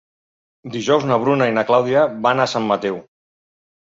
[0.75, 2.97] Dijous na Bruna i na Clàudia van a Sant Mateu.